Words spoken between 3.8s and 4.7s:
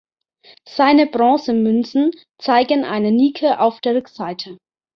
der Rückseite.